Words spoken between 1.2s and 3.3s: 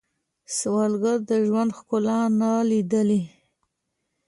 د ژوند ښکلا نه لیدلې